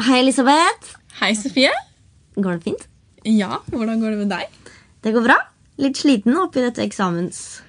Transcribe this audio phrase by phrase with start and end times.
[0.00, 0.94] Hei, Elisabeth.
[1.20, 1.72] Hei, Sofie.
[2.40, 2.86] Går det fint?
[3.28, 4.70] Ja, hvordan går det med deg?
[5.04, 5.36] Det går bra.
[5.80, 7.60] Litt sliten oppi dette eksamens...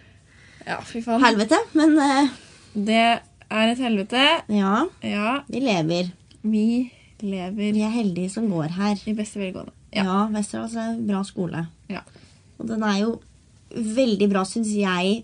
[0.61, 1.21] Ja, fy faen.
[1.23, 2.29] Helvete, men uh...
[2.75, 4.21] Det er et helvete.
[4.53, 4.73] ja,
[5.03, 6.11] Ja, vi lever.
[6.45, 6.65] vi
[7.21, 9.01] lever Vi er heldige som går her.
[9.09, 9.73] i beste velgående.
[9.91, 10.19] Ja, Ja.
[10.31, 11.65] Vesterålen er en bra skole.
[11.91, 12.03] ja.
[12.61, 13.15] Og den er jo
[13.73, 15.23] veldig bra, syns jeg,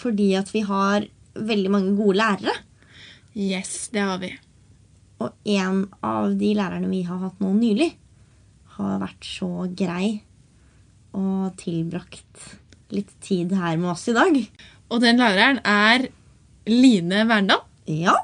[0.00, 1.04] fordi at vi har
[1.36, 2.54] veldig mange gode lærere.
[3.36, 4.30] Yes, det har vi.
[5.20, 7.90] Og en av de lærerne vi har hatt nå nylig,
[8.78, 10.20] har vært så grei
[11.18, 12.52] og tilbrakt
[12.94, 14.36] litt tid her med oss i dag.
[14.88, 16.06] Og den læreren er
[16.68, 17.64] Line Verndal.
[17.88, 18.14] Ja,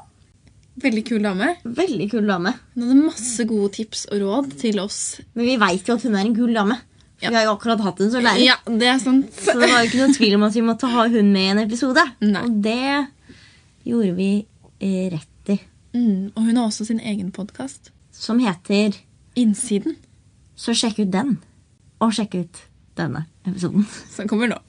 [0.75, 1.53] Veldig kul dame.
[1.63, 2.51] veldig kul dame.
[2.75, 5.21] Hun hadde masse gode tips og råd til oss.
[5.33, 6.75] Men vi veit jo at hun er en kul dame.
[7.15, 7.29] For Ja.
[7.31, 8.43] Vi har jo akkurat hatt henne som lærer.
[8.43, 9.31] Ja, det er sant.
[9.31, 11.51] Så det var jo ikke noen tvil om at vi måtte ha hun med i
[11.53, 12.03] en episode.
[12.27, 12.41] Nei.
[12.43, 13.07] Og det
[13.87, 14.27] gjorde vi
[14.81, 15.29] eh, rett.
[15.95, 17.91] Mm, og hun har også sin egen podkast.
[18.11, 18.91] Som heter
[19.35, 19.95] Innsiden.
[20.55, 21.39] Så sjekk ut den.
[22.03, 22.57] Og sjekk ut
[22.99, 23.87] denne episoden.
[24.11, 24.55] Som kommer nå.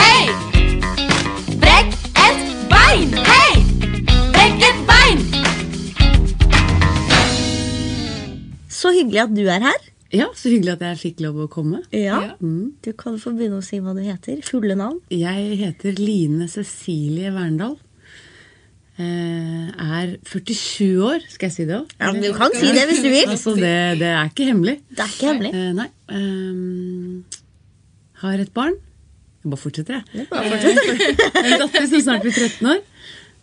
[0.00, 0.24] Hei!
[1.60, 1.92] Brekk
[2.24, 2.40] et
[2.72, 3.12] bein!
[3.28, 3.52] Hei!
[4.32, 5.20] Brekk et bein!
[8.72, 9.91] Så hyggelig at du er her.
[10.12, 11.80] Ja, Så hyggelig at jeg fikk lov å komme.
[11.96, 12.34] Ja.
[12.40, 12.74] mm.
[12.84, 14.42] Du kan få begynne å si hva du heter.
[14.44, 14.98] Fulle navn.
[15.12, 17.78] Jeg heter Line Cecilie Verndal.
[19.00, 21.22] Eh, er 47 år.
[21.32, 21.94] Skal jeg si det òg?
[21.96, 23.24] Ja, Du kan si det hvis du vil.
[23.32, 24.76] Altså, det, det er ikke hemmelig.
[24.92, 25.52] Det er ikke hemmelig.
[25.56, 25.88] Eh, nei.
[26.12, 27.24] ehm,
[28.22, 28.76] har et barn.
[29.42, 30.26] Jeg bare fortsetter, jeg.
[30.30, 31.40] Bare fortsetter.
[31.42, 32.84] En datter som snart blir 13 år.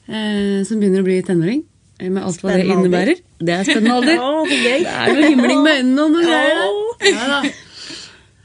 [0.10, 1.66] Eh, som begynner å bli tenåring.
[2.00, 3.20] Eh, Med alt hva det innebærer.
[3.40, 4.18] Det er spennende alder.
[4.30, 4.46] Å.
[4.50, 6.58] Det er noe himling med øynene og noe greier.
[7.14, 7.40] Ja.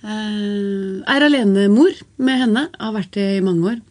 [0.04, 2.66] Eh, er alenemor med henne.
[2.78, 3.82] Har vært det i mange år.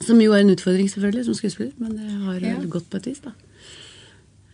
[0.00, 2.56] Som jo er en utfordring selvfølgelig som skuespiller, men det har Ja.
[2.70, 3.32] gått på et vis, da.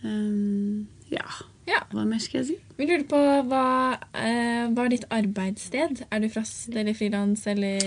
[0.05, 1.27] Eh, ja.
[1.69, 1.81] Ja.
[1.92, 2.56] Hva mer skal jeg si?
[2.76, 3.16] Vi lurer på
[3.49, 6.03] hva, uh, hva er ditt arbeidssted?
[6.12, 7.81] Er du fast eller frilans eller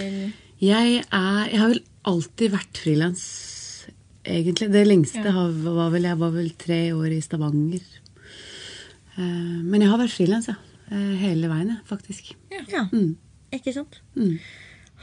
[0.57, 3.21] Jeg, er, jeg har vel alltid vært frilans,
[4.27, 4.67] egentlig.
[4.73, 5.47] Det lengste Ja.
[5.49, 7.81] var vel Jeg var vel tre år i Stavanger.
[9.17, 10.55] Uh, men jeg har vært frilans, ja.
[10.91, 12.33] Uh, hele veien, faktisk.
[12.71, 13.15] Ja, Mm.
[13.53, 13.99] ikke sant?
[14.15, 14.37] Mm.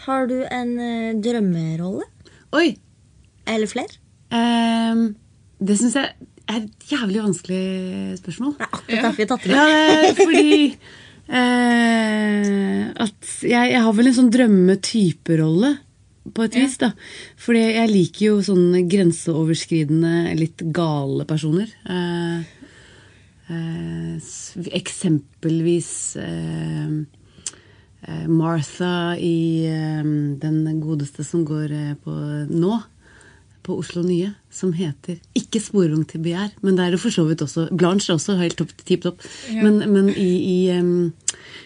[0.07, 2.05] Har du en uh, drømmerolle?
[2.55, 2.77] Oi!
[3.47, 3.99] Eller flere?
[4.35, 5.15] Ehm,
[5.61, 6.13] det syns jeg
[6.49, 8.55] er et jævlig vanskelig spørsmål.
[8.59, 10.17] Det er akkurat derfor vi har tatt det Ja, med.
[10.25, 10.77] fordi
[11.29, 15.71] eh, at jeg, jeg har vel en sånn drømmetyperolle
[16.33, 16.61] på et Ja.
[16.65, 16.79] vis.
[16.79, 16.93] da.
[17.37, 21.69] Fordi jeg liker jo sånne grenseoverskridende, litt gale personer.
[21.87, 22.45] Eh,
[23.51, 24.19] eh,
[24.73, 26.89] eksempelvis eh,
[28.09, 30.03] eh, Martha i eh,
[30.41, 32.83] den godeste som går eh, på nå
[33.65, 37.25] på Oslo Nye, som heter Ikke sporvogn til begjær, men det er det for så
[37.29, 39.25] vidt også Blanche er også helt topp, tipp topp.
[39.51, 39.63] Ja.
[39.65, 41.13] Men, men i, i um,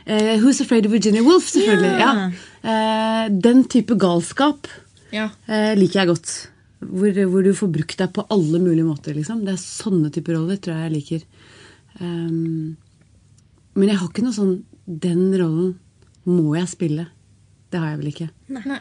[0.06, 1.94] uh, Who's Afraid of Virginia Woolf, selvfølgelig.
[1.98, 2.12] Ja.
[2.20, 2.28] Ja.
[2.68, 4.70] Uh, den type galskap
[5.12, 5.30] Ja.
[5.48, 6.32] eh, liker jeg godt.
[6.78, 9.14] Hvor, hvor du får brukt deg på alle mulige måter.
[9.16, 9.40] Liksom.
[9.46, 11.24] Det er sånne typer roller tror jeg jeg liker.
[11.98, 12.76] Um,
[13.74, 14.52] men jeg har ikke noe sånn
[14.86, 15.72] Den rollen
[16.28, 17.08] må jeg spille.
[17.72, 18.28] Det har jeg vel ikke.
[18.54, 18.78] Nei.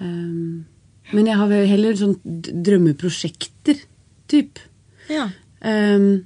[0.00, 0.64] Um,
[1.12, 3.84] men jeg har heller sånn drømmeprosjekter,
[4.30, 4.60] typ.
[5.10, 5.28] Ja.
[5.60, 6.22] Um,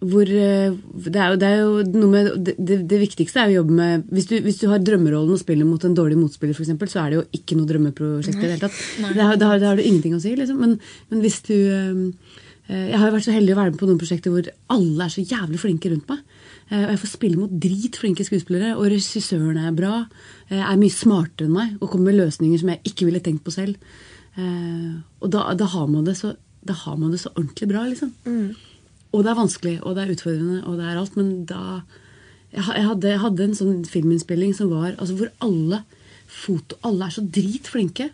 [0.00, 0.72] hvor eh,
[1.04, 4.06] det er, jo, det er jo noe med det, det, viktigste er å jobbe med
[4.14, 7.10] hvis du, hvis du har drømmerollen og spiller mot en dårlig motspiller, eksempel, så er
[7.10, 8.78] det jo ikke noe drømmeprosjekt i det hele tatt.
[9.18, 10.62] Da har, har, har du ingenting å si, liksom.
[10.62, 10.78] Men,
[11.12, 12.06] men hvis du um,
[12.70, 15.04] eh, Jeg har jo vært så heldig å være med på noen prosjekter hvor alle
[15.04, 16.24] er så jævlig flinke rundt meg.
[16.70, 19.98] Eh, Og jeg får spille mot dritflinke skuespillere, og regissørene er bra.
[20.48, 23.52] Er mye smartere enn meg og kommer med løsninger som jeg ikke ville tenkt på
[23.52, 23.76] selv.
[24.38, 26.34] Eh, Og da, da, har man det så,
[26.66, 28.12] da har man det så ordentlig bra, liksom.
[29.10, 31.82] Og det er vanskelig, og det er utfordrende, og det er alt, men da
[32.52, 35.84] Jeg, jeg, hadde, jeg hadde en sånn filminnspilling som var altså hvor alle
[36.26, 38.08] foto, alle er så dritflinke.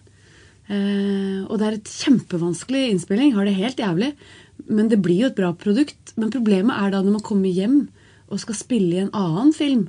[0.68, 3.32] Eh, og det er et kjempevanskelig innspilling.
[3.32, 4.10] Har det helt jævlig.
[4.68, 6.12] Men det blir jo et bra produkt.
[6.20, 7.88] Men problemet er da når man kommer hjem
[8.28, 9.86] og skal spille i en annen film.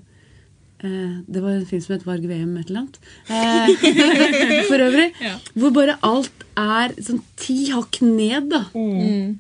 [0.85, 2.99] Eh, det var en film som het Varg VM et eller annet.
[3.33, 5.09] Eh, for øvrig.
[5.23, 5.35] Ja.
[5.57, 8.63] Hvor bare alt er sånn ti hakk ned, da.
[8.77, 9.37] Mm.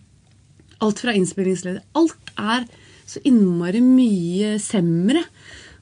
[0.81, 1.83] Alt fra innspillingsleder.
[1.97, 2.65] Alt er
[3.07, 5.23] så innmari mye semmere.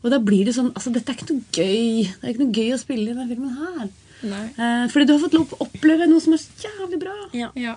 [0.06, 2.04] Og da blir det sånn Altså, dette er ikke noe gøy.
[2.06, 3.90] Det er ikke noe gøy å spille i denne filmen her.
[4.26, 7.16] Eh, fordi du har fått lov å oppleve noe som er så jævlig bra.
[7.36, 7.50] Ja.
[7.60, 7.76] Ja.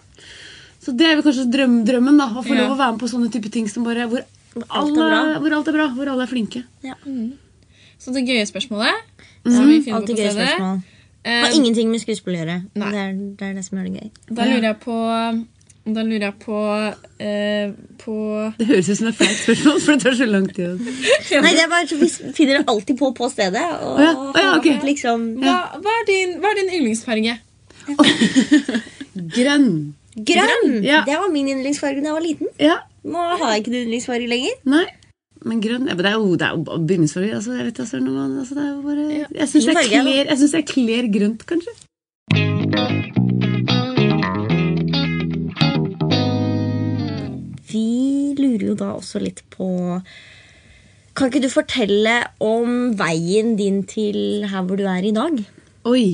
[0.83, 2.29] Så det er vel kanskje drøm, drømmen, da.
[2.35, 2.63] Å få Ja.
[2.67, 4.23] lov å være med på sånne type ting som bare hvor
[4.71, 5.89] alt er alle, hvor alt er bra.
[5.97, 6.65] Hvor alle er flinke.
[6.83, 6.95] Ja.
[7.99, 10.81] Så det gøye spørsmålet som vi finner på Alltid på gøye stedet spørsmål.
[11.25, 12.59] Eh, Har ingenting med skuespill å gjøre.
[12.79, 12.91] Nei.
[12.95, 14.11] Det er, det er det som gjør det gøy.
[14.31, 14.99] Da lurer jeg på
[15.89, 16.59] Da lurer jeg på,
[17.25, 17.71] eh,
[18.03, 18.15] på
[18.59, 20.83] Det høres ut som det er feil spørsmål, for det tar så lang tid.
[21.45, 23.65] Nei, det er bare så Vi finner det alltid på på stedet.
[23.83, 24.79] Og oh ja, oh ja, okay.
[24.85, 25.57] liksom, ja.
[25.57, 27.39] hva, hva, er din, hva er din yndlingsfarge?
[29.39, 29.71] Grønn.
[30.29, 30.79] Grønn!
[30.85, 31.03] Ja.
[31.07, 32.53] Det var min yndlingsfarge da jeg var liten.
[32.61, 32.79] Ja.
[33.09, 34.61] Nå har jeg ikke den yndlingsfarge lenger.
[34.69, 34.85] Nei.
[35.47, 37.35] Men grønn ja, men Det er jo, det er jo bare bygningsfarge.
[37.35, 40.53] Altså, jeg vet, altså, man, altså, det er jo bare, jeg syns jeg, kler- jeg
[40.53, 41.77] jeg kler grønt, kanskje.
[47.69, 49.67] Vi lurer jo da også litt på
[51.19, 52.15] Kan ikke du fortelle
[52.45, 55.41] om veien din til her hvor du er i dag?
[55.89, 56.05] Oi.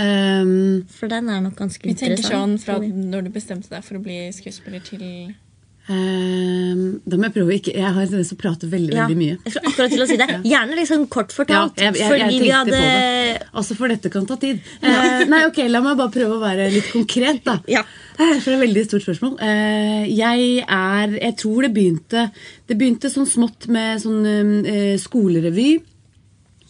[0.00, 2.00] Um, For den er nok ganske interessant.
[2.00, 5.04] Vi tenker sånn fra når du bestemte deg for å bli skuespiller, til
[5.90, 9.06] ehm, da må jeg prøve ikke Jeg har en tendens til å prate veldig, Ja,
[9.06, 9.36] veldig mye.
[9.44, 10.28] jeg skulle akkurat til å si det.
[10.52, 11.74] Gjerne liksom kort fortalt.
[11.78, 13.42] Ja, jeg- jeg- jeg fordi vi hadde det.
[13.54, 14.60] Altså, for dette kan ta tid.
[14.82, 17.58] Eh, nei, ok, La meg bare prøve å være litt konkret, da.
[17.68, 17.82] Ja.
[18.20, 19.36] For det er et veldig stort spørsmål.
[19.40, 22.30] Eh, jeg er Jeg tror det begynte
[22.68, 25.80] Det begynte sånn smått med sånn eh, skolerevy.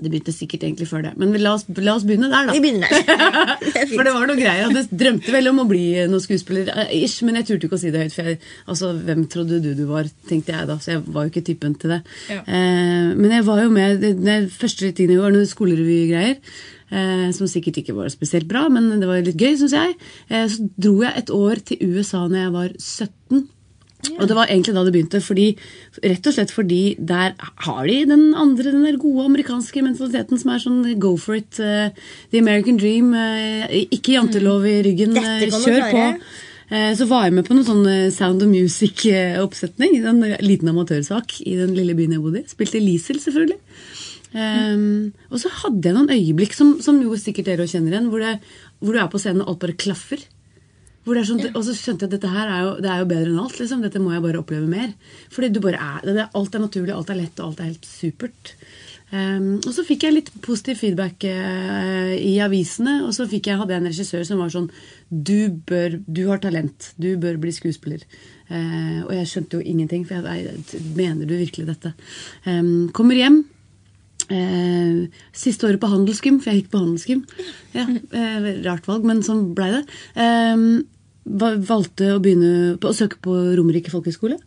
[0.01, 2.55] Det begynte sikkert egentlig før det, men la oss, la oss begynne der, da.
[2.57, 3.57] Vi begynner der.
[3.81, 3.87] Er.
[3.91, 4.73] For det var noe greier.
[4.75, 7.83] Jeg drømte vel om å bli noen skuespiller, eh, ish, men jeg turte ikke å
[7.83, 8.17] si det høyt.
[8.17, 8.41] For jeg,
[8.73, 10.77] altså, hvem trodde du du var, tenkte jeg da.
[10.83, 12.01] Så jeg var jo ikke typen til det.
[12.33, 12.43] Ja.
[12.43, 16.41] Eh, men jeg var jo med det, det første tingene i år, noen skolerevygreier.
[16.91, 19.95] Eh, som sikkert ikke var spesielt bra, men det var litt gøy, syns jeg.
[20.27, 23.45] Eh, så dro jeg et år til USA når jeg var 17.
[24.17, 25.47] Og det var egentlig da det begynte, fordi,
[26.05, 30.53] rett og slett fordi der har de den andre, den der gode amerikanske mentaliteten som
[30.53, 31.91] er sånn go for it, uh,
[32.33, 36.07] the American dream, uh, ikke jantelov i ryggen, du kjør på.
[36.71, 39.97] Så var jeg med på noen sånn Sound of Music-oppsetning.
[40.07, 42.47] En liten amatørsak i den lille byen jeg bodde i.
[42.47, 43.59] Spilte Liesel, selvfølgelig.
[44.31, 48.23] Um, og så hadde jeg noen øyeblikk som, som jo sikkert dere kjenner igjen, hvor,
[48.23, 48.37] det,
[48.79, 50.23] hvor du er på scenen og alt bare klaffer.
[51.27, 53.41] Sånn, Og så skjønte jeg at dette her er jo, det er jo bedre enn
[53.43, 53.59] alt.
[53.59, 53.83] liksom.
[53.83, 54.93] Dette må jeg bare oppleve mer.
[55.35, 57.89] Fordi du bare er, det, Alt er naturlig, alt er lett, og alt er helt
[57.89, 58.55] supert.
[59.11, 63.75] Um, og så fikk jeg litt positiv feedback uh, i avisene, og så jeg, hadde
[63.75, 64.69] jeg en regissør som var sånn
[65.11, 66.93] Du bør, du har talent.
[66.95, 68.05] Du bør bli skuespiller.
[68.51, 71.93] Uh, og jeg skjønte jo ingenting, for jeg, jeg mener du virkelig dette?
[72.47, 73.43] Um, kommer hjem.
[74.31, 77.27] Uh, siste året på handelsgym, for jeg gikk på handelsgym.
[77.75, 79.85] Ja, eh, rart valg, men sånn blei det.
[80.15, 80.85] Va-
[81.25, 84.39] valgte å begynne på, å søke på Romerike folkehøgskole.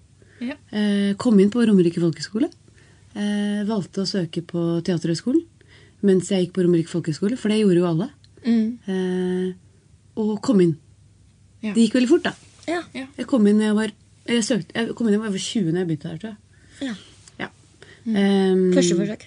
[0.43, 0.57] Ja.
[0.75, 2.49] Eh, kom inn på Romerike folkehøgskole.
[3.13, 5.43] Eh, valgte å søke på Teaterhøgskolen
[6.03, 8.09] mens jeg gikk på Romerike folkehøgskole, for det gjorde jo alle.
[8.43, 8.65] Mm.
[8.91, 9.53] Eh,
[10.19, 10.73] og kom inn.
[11.63, 11.71] Ja.
[11.71, 12.33] Det gikk veldig fort, da.
[12.67, 12.81] Ja.
[12.91, 13.91] Jeg kom inn jeg var
[14.27, 16.89] jeg, søkte, jeg kom inn jeg var 20 da jeg begynte her, tror jeg.
[16.89, 16.95] Ja.
[17.39, 17.49] Ja.
[18.03, 19.25] Um, Første forsøk.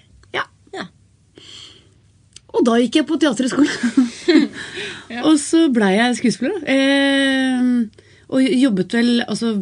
[2.57, 2.61] Ja.
[2.61, 2.61] Ja.
[2.61, 4.51] Og da gikk jeg på teaterhøgskolen.
[5.29, 6.63] Og så blei jeg skuespiller.
[6.67, 7.67] Eh,
[8.27, 9.53] og jobbet vel altså,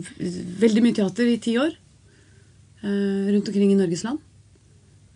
[0.63, 1.75] veldig mye teater i ti år.
[2.85, 4.23] Eh, rundt omkring i Norges land.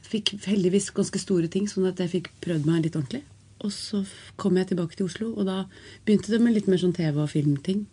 [0.08, 3.22] Fikk heldigvis ganske store ting, sånn at jeg fikk prøvd meg litt ordentlig.
[3.64, 4.02] Og så
[4.38, 5.62] kom jeg tilbake til Oslo, og da
[6.06, 7.86] begynte det med litt mer sånn TV- og filmting.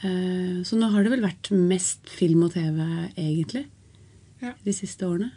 [0.00, 2.80] Eh, så nå har det vel vært mest film og TV,
[3.20, 3.66] egentlig,
[4.40, 4.54] Ja.
[4.64, 5.32] de siste årene.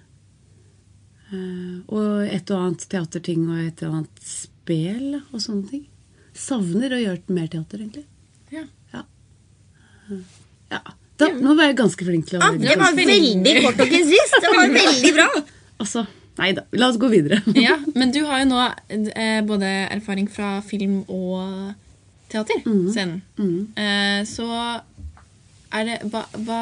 [1.34, 5.86] Eh, og et og annet teaterting og et og annet spel og sånne ting.
[6.38, 8.06] Savner å gjøre mer teater, egentlig.
[8.54, 8.66] Ja.
[8.94, 9.04] Ja.
[10.74, 10.82] ja.
[11.22, 14.38] Da, nå var jeg ganske flink til å Ja, det var veldig kort og konsist.
[14.42, 15.30] Det var veldig bra.
[15.84, 16.04] Altså,
[16.38, 16.62] nei da.
[16.78, 17.42] La oss gå videre.
[17.60, 18.60] ja, Men du har jo nå
[18.94, 21.74] eh, både erfaring fra film og
[22.32, 22.62] teater.
[22.64, 23.18] Scenen.
[23.76, 24.48] Eh, så
[25.74, 26.62] er det hva, hva,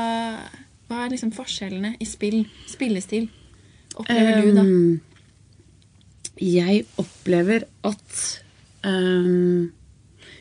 [0.90, 2.40] hva er liksom forskjellene i spill,
[2.72, 3.28] spillestil?
[4.00, 4.66] Opplever du, da?
[4.66, 5.02] Um,
[6.42, 8.22] Jeg opplever at
[8.88, 9.72] um,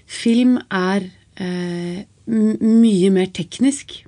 [0.07, 1.99] film er uh,
[2.31, 4.01] mye mer teknisk.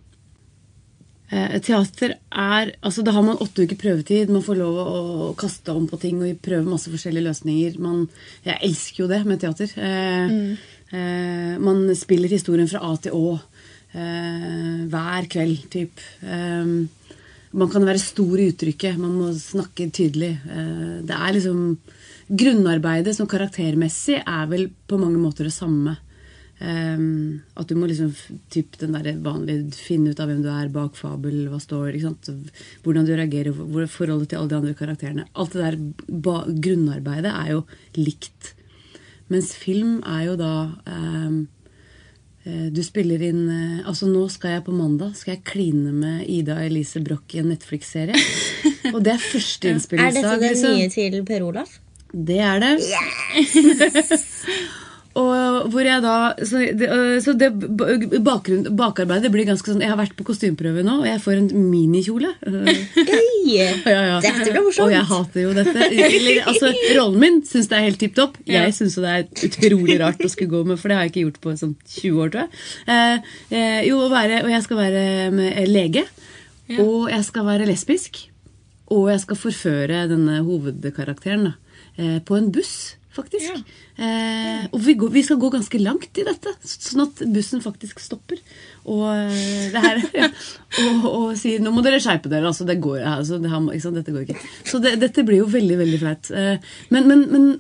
[1.33, 4.29] Eh, teater er altså Da har man åtte uker prøvetid.
[4.29, 4.89] Man får lov å,
[5.27, 7.79] å kaste om på ting og prøve masse forskjellige løsninger.
[7.81, 8.05] Man,
[8.45, 9.73] jeg elsker jo det med teater.
[9.81, 11.63] Eh, mm.
[11.65, 13.39] man spiller historien fra A til Å
[13.97, 16.05] eh, hver kveld, typ.
[16.21, 16.75] Eh,
[17.53, 19.01] man kan være stor i uttrykket.
[19.01, 20.33] Man må snakke tydelig.
[20.49, 21.67] Eh, det er liksom
[22.33, 25.99] Grunnarbeidet som karaktermessig er vel på mange måter det samme.
[26.63, 28.13] Um, at du må liksom
[28.53, 32.13] typ den der vanlige finne ut av hvem du er bak fabel, hva står, ikke
[32.13, 32.53] sant?
[32.85, 33.57] hvordan du reagerer,
[33.91, 35.27] forholdet til alle de andre karakterene.
[35.35, 37.65] Alt det der grunnarbeidet er jo
[37.99, 38.53] likt.
[39.33, 40.55] Mens film er jo da
[40.87, 41.43] eh,
[42.45, 46.57] Du spiller inn eh, Altså nå skal jeg på mandag skal jeg kline med Ida
[46.65, 48.19] Elise Broch i en Netflix-serie.
[48.91, 50.73] Og det er første Er dette den det liksom.
[50.81, 51.71] nye til Per Olaf?
[52.13, 52.73] Det er det.
[55.19, 57.51] Og hvor jeg da Så det, øh, så det
[58.25, 61.51] bakgrunn, bakarbeidet blir ganske sånn Jeg har vært på kostymeprøve nå, og jeg får en
[61.69, 62.31] minikjole.
[62.49, 62.71] Øh,
[63.53, 64.17] ja, ja.
[64.25, 64.87] Dette blir morsomt.
[64.87, 65.89] Og jeg hater jo dette.
[65.91, 68.39] Eller, altså, rollen min syns det er helt tipp topp.
[68.49, 71.27] Jeg syns det er utrolig rart å skulle gå med, for det har jeg ikke
[71.27, 72.63] gjort på sånn 20 år, tror jeg.
[72.97, 75.07] Eh, eh, jo, være, og jeg skal være
[75.53, 76.07] eh, lege.
[76.71, 76.81] Ja.
[76.85, 78.25] Og jeg skal være lesbisk.
[78.93, 81.55] Og jeg skal forføre denne hovedkarakteren da,
[81.97, 83.49] eh, på en buss, faktisk.
[83.49, 83.59] Ja.
[84.05, 88.01] Eh, og vi, går, vi skal gå ganske langt i dette, sånn at bussen faktisk
[88.03, 88.41] stopper.
[88.85, 90.31] Og, eh, det her, ja,
[90.87, 92.49] og, og sier 'nå må dere skjerpe dere'.
[92.51, 94.41] altså det går, altså, det her, sant, Dette går ikke.
[94.69, 96.33] Så det, dette blir jo veldig veldig flaut.
[96.33, 97.53] Eh, men, men, men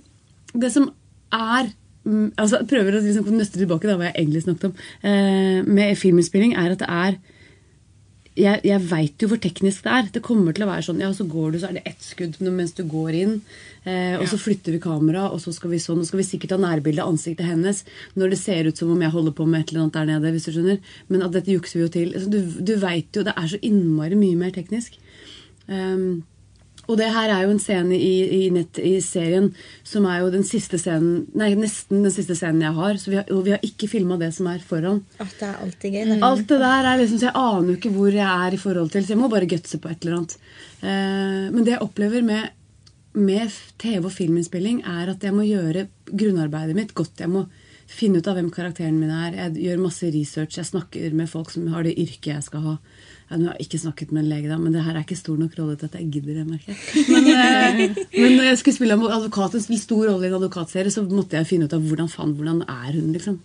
[0.54, 0.90] det som
[1.32, 1.71] er
[2.04, 4.75] mm, altså Prøver å liksom nøste tilbake da, hva jeg egentlig snakket om
[5.09, 7.21] eh, med filminnspilling, er at det er
[8.39, 10.09] jeg, jeg veit jo hvor teknisk det er.
[10.15, 12.39] Det kommer til å være sånn, ja, så går du, så er det ett skudd
[12.47, 13.35] mens du går inn.
[13.85, 16.55] Eh, og så flytter vi kameraet, og så skal vi sånn, og skal vi sikkert
[16.57, 17.83] ha nærbilde av ansiktet hennes
[18.17, 20.33] når det ser ut som om jeg holder på med et eller annet der nede.
[20.33, 20.81] hvis du skjønner.
[21.12, 22.12] Men at dette jukser vi jo til.
[22.17, 22.41] Altså, du
[22.73, 24.97] du veit jo, det er så innmari mye mer teknisk.
[25.69, 26.23] Um,
[26.91, 29.51] og det her er jo en scene i, i, nett, i serien
[29.87, 32.99] som er jo den siste scenen Nei, nesten den siste scenen jeg har.
[32.99, 35.03] Så vi har, og vi har ikke filma det som er foran.
[35.23, 36.03] At det er alltid gøy.
[36.11, 36.25] Mm.
[36.27, 38.91] Alt det der er liksom, så Jeg aner jo ikke hvor jeg er i forhold
[38.93, 40.37] til, så jeg må bare gutse på et eller annet.
[40.83, 42.51] Eh, men det jeg opplever med,
[43.15, 47.23] med TV- og filminnspilling, er at jeg må gjøre grunnarbeidet mitt godt.
[47.23, 47.47] Jeg må
[47.93, 49.39] finne ut av hvem karakteren min er.
[49.39, 50.59] Jeg gjør masse research.
[50.59, 52.77] Jeg snakker med folk som har det yrket jeg skal ha.
[53.39, 55.39] Nå har jeg ikke snakket med en lege, da, men det her er ikke stor
[55.41, 56.47] nok rolle til at jeg gidder det.
[56.47, 56.77] merker.
[57.09, 61.05] Men, eh, men når jeg skulle spille advokat, en stor rolle i en advokatserie, så
[61.09, 63.41] måtte jeg finne ut av hvordan faen, hvordan er hun, liksom.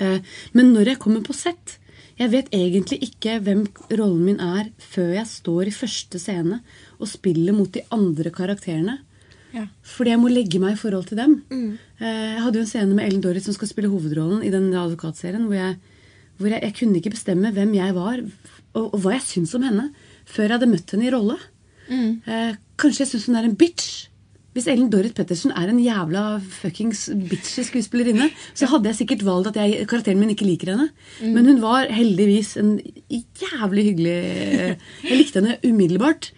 [0.00, 0.18] Eh,
[0.52, 1.78] Men når jeg kommer på sett
[2.20, 3.62] Jeg vet egentlig ikke hvem
[3.94, 6.58] rollen min er før jeg står i første scene
[6.98, 8.98] og spiller mot de andre karakterene.
[9.54, 9.62] Ja.
[9.86, 11.36] Fordi jeg må legge meg i forhold til dem.
[11.48, 11.78] Mm.
[12.02, 15.46] Jeg hadde jo en scene med Ellen Dorrit som skal spille hovedrollen i den advokatserien,
[15.46, 15.78] hvor jeg,
[16.42, 18.20] hvor jeg, jeg kunne ikke bestemme hvem jeg var
[18.76, 19.88] og, og hva jeg syns om henne
[20.28, 21.38] før jeg hadde møtt henne i rolle.
[22.28, 24.08] Eh, kanskje jeg syns hun er en bitch.
[24.56, 29.52] Hvis Ellen Dorrit Pettersen er en jævla fuckings bitchy skuespillerinne, så hadde jeg sikkert valgt
[29.52, 30.88] at jeg, karakteren min ikke liker henne.
[31.22, 32.78] Men hun var heldigvis en
[33.12, 34.16] jævlig hyggelig
[35.04, 36.32] Jeg likte henne umiddelbart.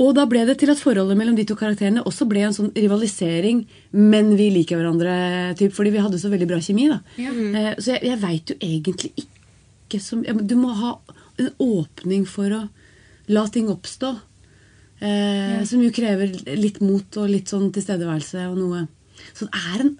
[0.00, 2.70] Og da ble det til at forholdet mellom de to karakterene også ble en sånn
[2.76, 5.16] rivalisering, men vi liker hverandre,
[5.58, 6.88] typ, fordi vi hadde så veldig bra kjemi.
[6.92, 7.02] da.
[7.18, 7.58] Mm.
[7.76, 10.94] Så jeg, jeg veit jo egentlig ikke som Du må ha
[11.42, 12.62] en åpning for å
[13.32, 14.12] la ting oppstå.
[15.02, 18.84] Eh, Som jo krever litt mot og litt sånn tilstedeværelse og noe.
[19.34, 19.96] Så det er en,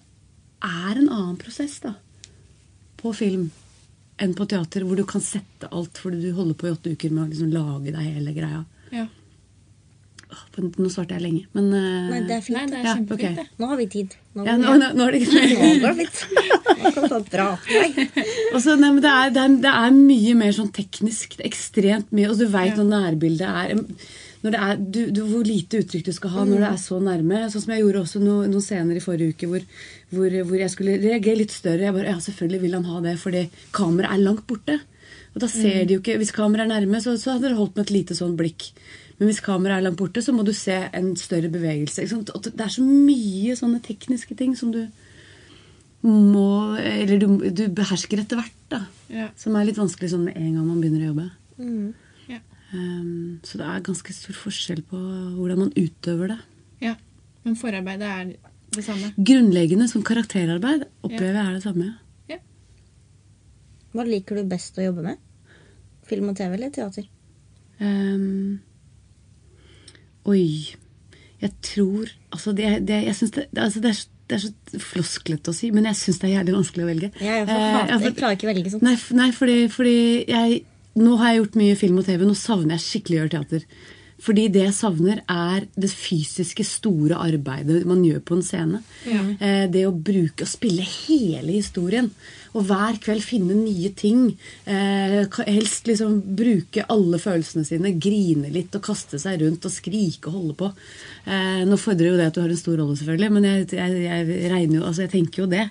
[0.63, 1.97] er en annen prosess da,
[3.01, 3.49] på film
[4.23, 7.11] enn på teater, hvor du kan sette alt fordi du holder på i åtte uker
[7.11, 8.63] med å liksom lage deg hele greia.
[8.95, 9.09] Ja.
[10.59, 12.57] Nå svarte jeg lenge, men eh, Nei, det er fint.
[12.59, 13.39] Nei, det er Ja, kjempefint, ok.
[13.43, 13.61] det.
[13.63, 14.17] Nå har vi tid.
[14.33, 16.25] Nå, ja, nå, nå, nå er det nå går det fint.
[16.83, 18.09] Nå kan du ta et bra vei.
[18.55, 21.39] Og så, nei, men det, er, det, er, det er mye mer sånn teknisk.
[21.45, 22.31] Ekstremt mye.
[22.33, 23.75] Og du veit når nærbildet er
[24.43, 26.99] når det er, du, du, Hvor lite uttrykk du skal ha når det er så
[27.03, 27.45] nærme.
[27.53, 29.67] Sånn som jeg gjorde også no, noen scener i forrige uke hvor,
[30.11, 31.87] hvor, hvor jeg skulle reagere litt større.
[31.87, 33.45] Jeg bare, ja, selvfølgelig vil han ha det, fordi
[33.77, 34.81] kameraet er langt borte.
[35.33, 37.79] Og da ser de jo ikke, Hvis kameraet er nærme, så, så hadde det holdt
[37.79, 38.73] med et lite sånn blikk.
[39.23, 42.03] Men hvis kameraet er langt borte, så må du se en større bevegelse.
[42.03, 42.31] Ikke sant?
[42.35, 44.81] Og det er så mye sånne tekniske ting som du
[46.03, 48.81] må Eller du, du behersker etter hvert, da.
[49.07, 49.29] Ja.
[49.39, 51.27] Som er litt vanskelig sånn med en gang man begynner å jobbe.
[52.33, 52.41] Ja.
[52.73, 54.99] Um, så det er ganske stor forskjell på
[55.37, 56.41] hvordan man utøver det.
[56.89, 56.97] ja.
[57.47, 58.35] Men forarbeidet er
[58.75, 59.13] det samme.
[59.31, 61.93] Grunnleggende som karakterarbeid opplever jeg er det samme.
[62.31, 62.41] Ja.
[63.95, 65.23] Hva liker du best å jobbe med?
[66.11, 67.07] Film og TV eller teater?
[67.79, 68.59] Um,
[70.27, 70.75] oi
[71.43, 74.81] Jeg tror Altså, det, det, jeg synes det, altså det, er, så- det er så
[74.81, 77.11] flosklete å si, men jeg syns det er jævlig vanskelig å velge.
[77.21, 78.83] Jeg, Eh, altså, jeg klarer ikke å velge sånn.
[78.87, 79.97] Nei, nei fordi, fordi
[80.29, 80.63] jeg
[80.95, 82.25] Nå har jeg gjort mye film og TV.
[82.29, 83.63] Nå savner jeg skikkelig å gjøre teater.
[84.21, 88.83] Fordi det jeg savner, er det fysiske, store arbeidet man gjør på en scene.
[89.41, 92.11] Eh, det å bruke og spille hele historien.
[92.53, 94.27] Og hver kveld finne nye ting.
[94.69, 97.95] Eh, helst liksom bruke alle følelsene sine.
[98.03, 100.71] Grine litt og kaste seg rundt og skrike og holde på.
[101.25, 103.99] Eh, nå fordrer jo det at du har en stor rolle, selvfølgelig, men jeg, jeg,
[104.05, 105.67] jeg regner jo Altså, jeg tenker jo det.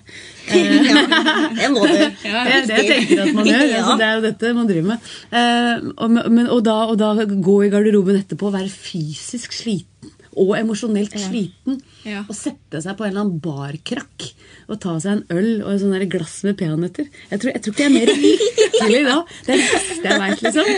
[0.52, 1.92] Ja, det må du.
[2.22, 3.66] Det er det jeg tenker at man gjør.
[3.82, 5.10] Altså, det er jo dette man driver med.
[5.38, 10.11] Eh, og, men, og, da, og da gå i garderoben etterpå og være fysisk sliten.
[10.40, 11.80] Og emosjonelt sliten.
[12.08, 12.22] Ja.
[12.24, 14.28] Å sette seg på en eller annen barkrakk
[14.70, 17.08] og ta seg en øl og et glass med peanøtter.
[17.30, 19.16] Jeg tror, jeg tror ikke jeg er mer lykkelig da.
[19.44, 20.70] Det er det beste jeg veit, liksom.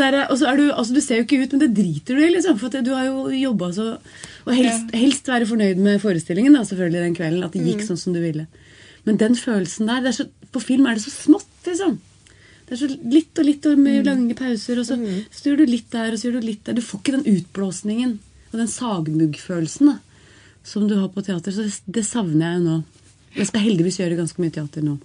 [0.00, 2.24] Der, og så er du, altså, du ser jo ikke ut, men det driter du
[2.24, 2.56] i, liksom.
[2.62, 3.88] For du har jo jobba så
[4.44, 7.44] Og helst, helst være fornøyd med forestillingen, da, selvfølgelig, den kvelden.
[7.46, 8.48] At det gikk sånn som du ville.
[9.04, 11.98] Men den følelsen der det er så, På film er det så smått, liksom.
[12.64, 14.96] Det er så litt og litt og med lange pauser, og så,
[15.28, 16.78] så gjør du litt der, og så gjør du litt der.
[16.78, 18.14] Du får ikke den utblåsningen
[18.54, 19.96] og den sagmuggfølelsen
[20.64, 21.52] som du har på teater.
[21.52, 22.76] Så det, det savner jeg jo nå.
[23.34, 24.96] Jeg skal heldigvis gjøre ganske mye teater nå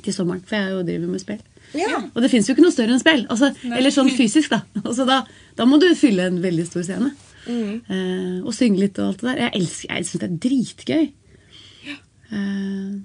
[0.00, 1.40] til sommeren, for jeg er jo driver med spill.
[1.76, 1.98] Ja.
[2.08, 3.26] Og det fins jo ikke noe større enn spill.
[3.30, 4.62] Altså, eller sånn fysisk, da.
[4.86, 5.20] Altså, da.
[5.58, 7.12] Da må du fylle en veldig stor scene.
[7.50, 9.42] Eh, og synge litt og alt det der.
[9.44, 11.04] Jeg elsker, jeg syns det er dritgøy.
[12.30, 12.96] Eh,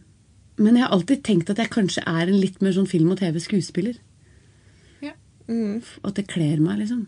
[0.56, 3.20] men jeg har alltid tenkt at jeg kanskje er en litt mer sånn film- og
[3.20, 4.00] TV-skuespiller.
[5.04, 5.12] Ja.
[5.52, 7.06] At det kler meg, liksom.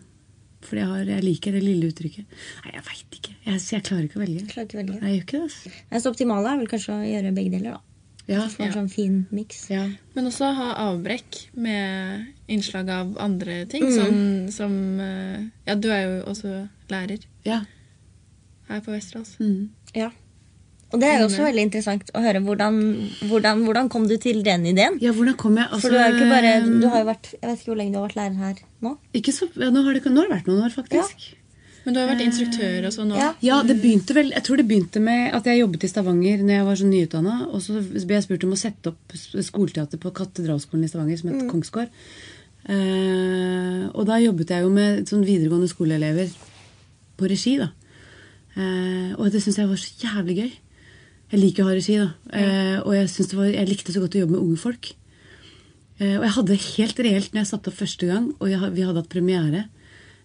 [0.66, 2.38] Fordi jeg, har, jeg liker det lille uttrykket.
[2.64, 3.36] Nei, jeg veit ikke.
[3.46, 4.46] Jeg, jeg klarer ikke å velge.
[4.50, 5.02] Klarer ikke å velge.
[5.02, 5.44] Nei, jeg gjør ikke det.
[5.50, 5.74] altså.
[5.92, 7.84] Men så optimale er vel kanskje å gjøre begge deler, da.
[8.28, 8.42] Ja.
[8.52, 9.70] Få en sånn fin miks.
[9.72, 9.86] ja.
[10.18, 13.86] Men også ha avbrekk med innslag av andre ting.
[13.94, 14.18] Som,
[14.52, 17.62] som eh, Ja, du er jo også lærer ja.
[18.68, 19.32] her på Vesterålen.
[19.40, 19.94] Mm.
[19.96, 20.10] Ja.
[20.88, 22.40] Og det er jo også veldig interessant å høre.
[22.44, 22.78] Hvordan,
[23.28, 24.96] hvordan, hvordan kom du til den ideen?
[25.04, 27.44] ja, hvordan kom jeg altså, For du er ikke bare Du har jo vært Jeg
[27.44, 28.94] vet ikke hvor lenge du har vært lærer her nå.
[29.20, 31.26] ikke så, ja, nå, har det, nå har det vært noen år, faktisk.
[31.84, 33.16] Men du har jo vært instruktør også nå.
[33.16, 33.28] Ja.
[33.44, 36.54] Ja, det begynte vel, jeg tror det begynte med at jeg jobbet i Stavanger når
[36.54, 37.36] jeg var så nyutdanna.
[37.48, 39.16] Og så ble jeg spurt om å sette opp
[39.48, 41.92] skoleteater på Katedralskolen i Stavanger, som het Kongsgård.
[42.68, 46.32] Uh, og da jobbet jeg jo med sånn videregående skoleelever
[47.18, 47.72] på regi, da.
[48.58, 50.52] Uh, og det syns jeg var så jævlig gøy.
[51.28, 52.08] Jeg liker å ha regi, da.
[52.32, 54.94] Eh, og jeg, det var, jeg likte så godt å jobbe med unge folk.
[56.00, 58.86] Eh, og jeg hadde helt reelt når jeg satte opp første gang, og jeg, vi
[58.88, 59.66] hadde hatt premiere,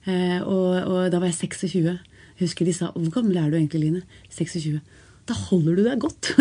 [0.06, 1.80] eh, og, og da var jeg 26.
[1.82, 4.78] Jeg husker de sa 'Hvor gammel er du egentlig, Line?' 26.
[5.23, 6.33] Da holder du deg godt.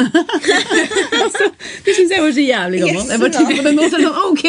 [1.24, 1.48] altså,
[1.86, 3.12] det syns jeg var så jævlig gammel.
[3.14, 4.46] Jeg bare tenker på det nå, så det sånn ok!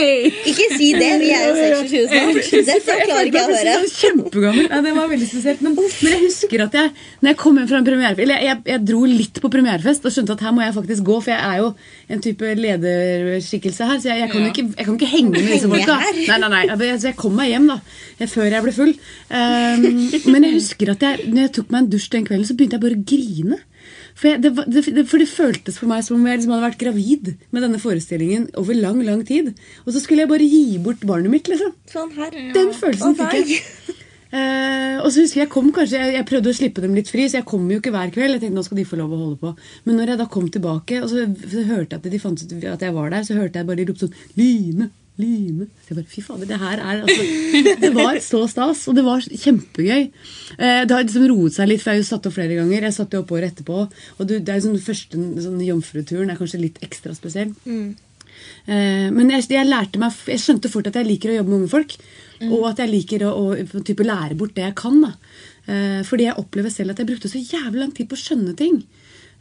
[0.49, 1.11] Ikke si det!
[1.21, 2.49] Vi er jo 26 snart.
[2.71, 3.75] Dette klarer ikke jeg å høre.
[3.93, 4.69] Kjempegammel.
[4.71, 5.61] Ja, det var veldig spesielt.
[5.67, 8.49] Men, men jeg husker at jeg når jeg kom hjem fra en premierefest Eller jeg,
[8.49, 11.35] jeg, jeg dro litt på premierefest og skjønte at her må jeg faktisk gå, for
[11.35, 11.69] jeg er jo
[12.17, 14.01] en type lederskikkelse her.
[14.01, 15.99] Så jeg, jeg, kan, jo ikke, kan ikke henge med disse folka.
[16.23, 16.89] Nei, nei, nei.
[16.97, 17.78] Så jeg kom meg hjem da,
[18.25, 18.97] før jeg ble full.
[19.28, 19.87] Um,
[20.33, 22.80] men jeg husker at jeg, når jeg tok meg en dusj den kvelden, så begynte
[22.80, 23.61] jeg bare å grine.
[24.15, 26.67] For, jeg, det, det, det, for det føltes for meg som om jeg liksom hadde
[26.69, 29.53] vært gravid med denne forestillingen over lang lang tid.
[29.87, 31.51] Og så skulle jeg bare gi bort barnet mitt.
[31.51, 31.75] liksom.
[31.91, 32.37] Sånn her.
[32.55, 33.63] Den følelsen fikk jeg.
[34.33, 37.27] Uh, og så husker jeg kom kanskje, jeg, jeg prøvde å slippe dem litt fri,
[37.29, 38.39] så jeg kom jo ikke hver kveld.
[38.39, 39.53] Jeg tenkte nå skal de få lov å holde på.
[39.85, 42.67] Men når jeg da kom tilbake, og så, så hørte jeg at de fant ut
[42.73, 44.89] at jeg var der, så hørte jeg bare de ropte sånn Line!
[45.23, 45.69] Line!
[45.82, 49.04] Så jeg bare, Fy fader, det her er altså Det var så stas, og det
[49.06, 50.06] var kjempegøy.
[50.58, 52.89] Eh, det har liksom roet seg litt, for jeg har jo satt opp flere ganger.
[52.89, 53.85] Jeg satt jo opp året etterpå.
[54.19, 57.54] Og du, det er jo sånn første sånn jomfruturen er kanskje litt ekstra spesiell.
[58.67, 61.61] Eh, men jeg, jeg lærte meg Jeg skjønte fort at jeg liker å jobbe med
[61.63, 61.97] unge folk.
[62.49, 64.99] Og at jeg liker å, å lære bort det jeg kan.
[65.04, 65.13] Da.
[65.71, 68.54] Eh, fordi jeg opplever selv at jeg brukte så jævlig lang tid på å skjønne
[68.58, 68.82] ting.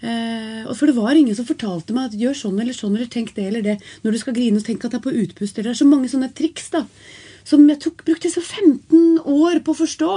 [0.02, 3.36] Eh, for det var ingen som fortalte meg at gjør sånn eller sånn, eller tenk
[3.38, 3.80] det eller det.
[4.06, 5.58] Når du skal grine, så tenk at det er på utpust.
[5.58, 6.86] Det er så mange sånne triks da
[7.48, 10.12] som jeg tok, brukte så 15 år på å forstå.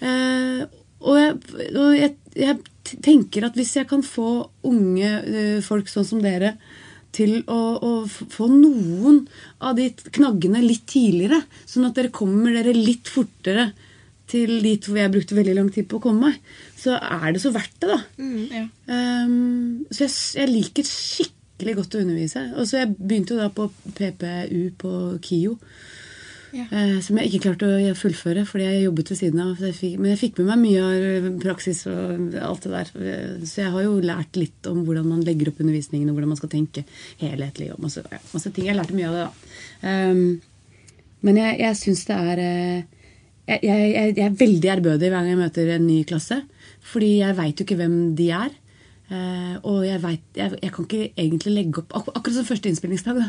[0.00, 0.62] Eh,
[1.06, 1.34] og jeg,
[1.76, 6.54] og jeg, jeg tenker at hvis jeg kan få unge uh, folk sånn som dere
[7.16, 9.22] til å, å få noen
[9.64, 13.70] av de knaggene litt tidligere, sånn at dere kommer dere litt fortere
[14.30, 16.40] til dit hvor jeg brukte veldig lang tid på å komme meg,
[16.86, 17.98] så er det så verdt det, da.
[18.54, 18.64] Ja.
[19.26, 22.46] Um, så jeg, jeg liker skikkelig godt å undervise.
[22.54, 24.92] Og så jeg begynte jo da på PPU på
[25.24, 25.56] KIO.
[26.56, 26.64] Ja.
[26.70, 29.60] Uh, som jeg ikke klarte å fullføre fordi jeg jobbet ved siden av.
[29.60, 32.92] Jeg fikk, men jeg fikk med meg mye av eh, praksis og alt det der.
[33.02, 36.32] Eh, Så jeg har jo lært litt om hvordan man legger opp undervisningen, og hvordan
[36.32, 36.86] man skal tenke
[37.20, 37.72] helhetlig.
[37.74, 38.70] og masse, ja, masse ting.
[38.70, 39.96] Jeg lærte mye av det, da.
[40.12, 40.22] Um,
[41.26, 42.96] men jeg, jeg syns det er uh,
[43.46, 46.40] jeg, jeg, jeg jeg er veldig ærbødig hver gang jeg møter en ny klasse.
[46.86, 48.54] Fordi jeg veit jo ikke hvem de er.
[49.06, 52.70] Eh, og jeg, vet, jeg, jeg kan ikke egentlig legge opp ak Akkurat som første
[52.72, 53.20] innspillingsdag.
[53.20, 53.26] Da.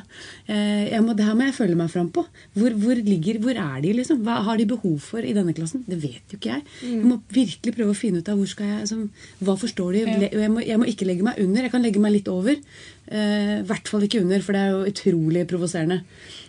[0.50, 2.24] Eh, jeg må, det her må jeg følge meg fram på.
[2.58, 3.93] Hvor, hvor, ligger, hvor er de?
[4.00, 4.24] liksom?
[4.26, 5.84] Hva har de behov for i denne klassen?
[5.86, 6.65] Det vet jo ikke jeg.
[6.82, 9.00] Jeg må virkelig prøve å finne ut av hvor skal jeg, altså,
[9.46, 10.04] hva forstår de.
[10.26, 11.67] Jeg må, jeg må ikke legge meg under.
[11.67, 12.58] Jeg kan legge meg litt over.
[12.58, 16.02] Eh, I hvert fall ikke under, for det er jo utrolig provoserende.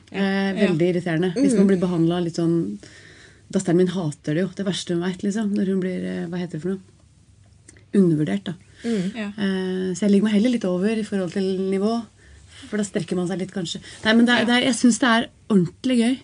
[0.09, 1.35] Eh, veldig irriterende.
[1.37, 2.79] Hvis man blir behandla litt sånn
[3.49, 4.49] Datteren min hater det jo.
[4.53, 5.23] Det verste hun veit.
[5.25, 6.98] Liksom, når hun blir hva heter det for noe?
[7.95, 8.45] Undervurdert.
[8.45, 8.55] da.
[8.85, 9.29] Ja.
[9.37, 11.97] Eh, så jeg ligger meg heller litt over i forhold til nivå.
[12.69, 13.81] For da strekker man seg litt, kanskje.
[14.05, 16.17] Nei, men det er, det er, jeg syns det er ordentlig gøy.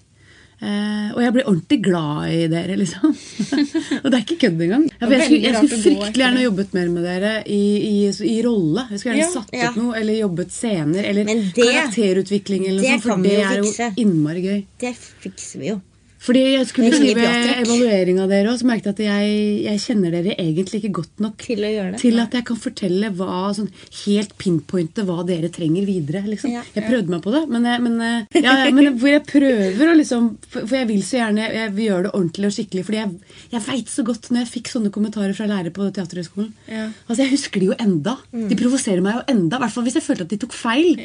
[0.64, 3.10] Eh, og jeg blir ordentlig glad i dere, liksom.
[4.02, 4.84] og det er ikke kødd engang.
[5.00, 7.96] Ja, jeg skulle, jeg skulle fryktelig gjerne jobbet mer med dere i, i,
[8.30, 8.86] i rolle.
[8.90, 9.32] Jeg skulle gjerne Ja.
[9.34, 9.72] satt opp Ja.
[9.76, 13.66] noe, eller jobbet scener, eller det- karakterutvikling, eller det noe sånt, for det er jo
[13.68, 13.90] fikse.
[14.04, 14.60] innmari gøy.
[14.86, 14.94] Det
[15.26, 15.80] fikser vi jo.
[16.24, 17.24] Fordi jeg skulle skrive
[17.60, 21.20] evaluering av dere, og så merket jeg at jeg, jeg kjenner dere egentlig ikke godt
[21.20, 22.00] nok Til å gjøre det.
[22.00, 23.68] til at jeg kan fortelle hva, sånn,
[24.06, 26.22] helt pinpointe hva dere trenger videre.
[26.24, 26.54] Liksom.
[26.54, 26.62] Ja.
[26.74, 29.92] Jeg prøvde meg på det, men, jeg- men, eh, ja, ja, men hvor jeg prøver
[29.92, 32.84] å liksom For jeg vil så gjerne jeg vil gjøre det ordentlig og skikkelig.
[32.88, 33.10] Fordi jeg,
[33.52, 36.52] jeg veit så godt når jeg fikk sånne kommentarer fra lærere på Teaterhøgskolen.
[36.68, 36.88] Ja.
[37.08, 38.16] Altså, Jeg husker de jo enda.
[38.32, 39.56] De provoserer meg jo enda.
[39.56, 40.96] I hvert fall hvis jeg følte at de tok feil.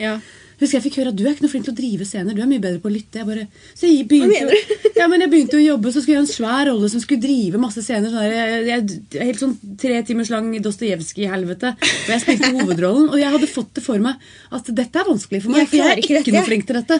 [0.59, 2.35] Husker jeg fikk høre at du er ikke noe flink til å drive scener.
[2.35, 3.21] Du er mye bedre på å lytte.
[3.21, 3.45] Jeg bare,
[3.77, 4.59] så jeg begynte,
[4.99, 7.23] ja, men jeg begynte å jobbe, så skulle jeg ha en svær rolle som skulle
[7.23, 8.11] drive masse scener.
[8.11, 11.73] Sånn jeg, jeg, helt sånn tre timers lang Dostojevskij-helvete.
[11.79, 13.07] Og jeg spilte hovedrollen.
[13.09, 15.63] Og jeg hadde fått det for meg at dette er vanskelig for meg.
[15.63, 16.99] Jeg For jeg er ikke ikke noe flink til dette.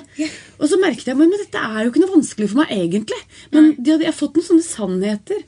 [0.59, 3.19] Og så merket jeg men, men dette er jo ikke noe vanskelig for meg egentlig.
[3.55, 5.38] Men de hadde, jeg har fått noen sånne sannheter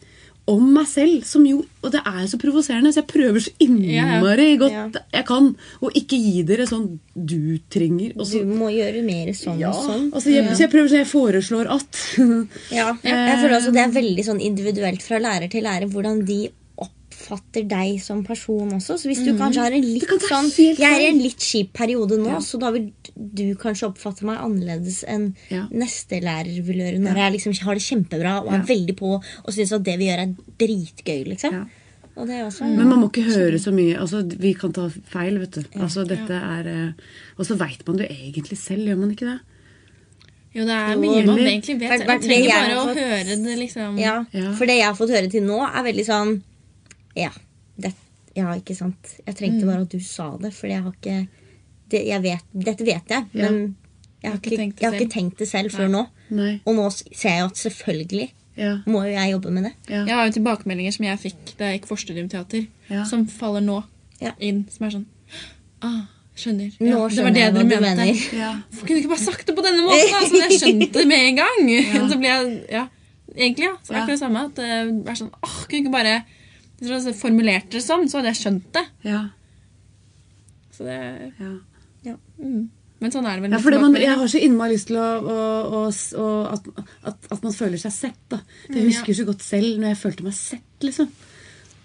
[0.50, 4.48] om meg selv, som jo, og det er så provoserende, så jeg prøver så innmari
[4.60, 5.04] godt yeah.
[5.14, 8.16] jeg kan, å ikke gi dere sånn du trenger.
[8.18, 10.08] Og så Du må gjøre mer sånn ja, og sånn.
[10.10, 12.02] altså jeg, så jeg prøver sånn, jeg foreslår at
[12.80, 16.42] Ja, jeg føler også det er veldig sånn individuelt fra lærer til lærer hvordan de
[17.22, 18.98] oppfatter deg som person også.
[18.98, 22.18] Så hvis du kanskje har en litt sånn Jeg er i en litt kjip periode
[22.20, 25.68] nå, så da vil du kanskje oppfatte meg annerledes enn Ja.
[25.72, 28.64] neste lærer vil gjøre når jeg liksom har det kjempebra og er Ja.
[28.64, 29.14] veldig på
[29.46, 31.52] og syns at det vi gjør, er dritgøy, liksom.
[31.54, 31.66] Ja.
[32.18, 33.98] Og det er også Men man må ikke høre så mye.
[33.98, 35.64] altså Vi kan ta feil, vet du.
[35.80, 36.92] altså dette er eh,
[37.40, 39.40] Og så veit man det jo egentlig selv, gjør man ikke det?
[40.54, 42.06] Jo, det er mye man egentlig vet.
[42.06, 43.98] Man trenger bare å høre det, liksom.
[43.98, 44.52] Ja, Ja.
[44.52, 46.42] For det jeg har fått høre til nå, er veldig sånn
[47.16, 47.30] Ja,
[47.82, 47.94] det,
[48.36, 49.18] ja ikke sant.
[49.28, 51.28] Jeg trengte bare at du sa det, for jeg har ikke
[51.92, 53.50] det, jeg vet, Dette vet jeg, Ja.
[53.52, 53.76] men
[54.24, 55.02] jeg har, ikke, det jeg har selv.
[55.02, 56.06] ikke tenkt det selv før nå.
[56.30, 56.62] Nei.
[56.66, 58.78] Og nå ser jeg at selvfølgelig Ja.
[58.86, 59.74] må jo jeg jobbe med det.
[59.90, 60.06] ja.
[60.06, 63.04] Jeg har jo tilbakemeldinger som jeg fikk da jeg gikk Forstudiumteater, Ja.
[63.06, 63.84] som faller nå
[64.22, 64.32] Ja.
[64.40, 64.66] inn.
[64.70, 65.06] Som er sånn
[65.82, 66.02] ah,
[66.36, 66.72] Skjønner.
[66.80, 68.38] Nå det var skjønner det jeg hva dere du mente.
[68.38, 68.52] ja.
[68.72, 70.12] Hvorfor kunne du ikke bare sagt det på denne måten?
[70.12, 72.10] da, Så jeg skjønte det med en gang.
[72.10, 72.88] Så ble jeg, ja,
[73.36, 73.76] Egentlig, ja.
[73.84, 74.00] Så Ja.
[74.02, 74.46] akkurat det samme.
[74.46, 76.24] At det er sånn, åh, kunne ikke bare
[76.82, 78.86] Hvis du hadde formulert det sånn, så hadde jeg skjønt det.
[79.06, 79.22] ja.
[80.72, 80.96] Så det
[81.38, 82.16] ja.
[82.42, 82.70] mm.
[83.02, 84.98] Men sånn er det vel Ja, for det man, jeg har så innmari lyst til
[85.02, 85.36] å, å,
[85.78, 85.82] å,
[86.22, 86.70] å at,
[87.10, 88.20] at, at man føler seg sett.
[88.32, 88.40] da.
[88.68, 90.70] For Jeg husker så godt selv når jeg følte meg sett.
[90.86, 91.10] liksom.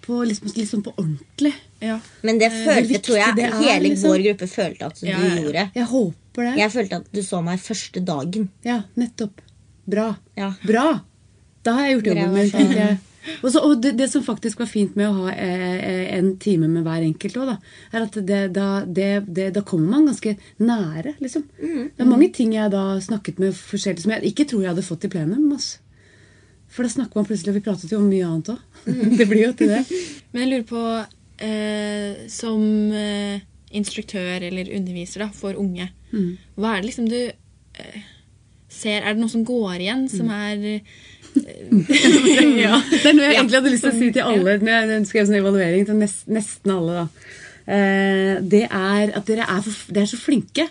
[0.06, 1.52] På, liksom, liksom på ordentlig.
[1.82, 1.96] Ja.
[2.22, 4.12] Men det følte, det tror jeg, er, hele liksom.
[4.12, 5.40] vår gruppe følte at du Ja, ja, ja.
[5.42, 5.64] gjorde.
[5.80, 6.54] Jeg håper det.
[6.60, 8.48] Jeg følte at du så meg første dagen.
[8.64, 9.42] Ja, nettopp.
[9.88, 10.06] Bra.
[10.38, 10.52] Ja.
[10.68, 10.86] Bra!
[11.66, 12.98] Da har jeg gjort jobben min.
[13.42, 16.32] Og, så, og det, det som faktisk var fint med å ha eh, eh, en
[16.42, 17.56] time med hver enkelt òg, da,
[17.92, 21.44] er at det, da, det, det, da kommer man ganske nære, liksom.
[21.60, 21.82] Mm.
[21.96, 24.86] Det er mange ting jeg da snakket med forskjellig som jeg ikke tror jeg hadde
[24.86, 25.50] fått i plenum.
[25.56, 25.82] Altså.
[26.76, 28.64] For da snakker man plutselig, og vi pratet jo om mye annet òg.
[28.86, 29.16] Mm.
[29.20, 29.82] Det blir jo til det.
[30.32, 30.82] Men jeg lurer på,
[31.46, 32.62] eh, som
[32.92, 33.40] eh,
[33.76, 36.36] instruktør eller underviser da, for unge, Mm.
[36.54, 37.96] hva er det liksom du eh,
[38.70, 39.02] ser?
[39.02, 40.36] Er det noe som går igjen, som Mm.
[40.38, 40.80] er
[42.64, 42.78] ja.
[42.90, 45.28] Det er noe jeg egentlig hadde lyst til å si til alle når jeg skrev
[45.28, 47.02] sånn evaluering til nest, nesten alle.
[47.02, 47.34] da.
[47.66, 50.68] Eh, det er at dere er, for, dere er så flinke.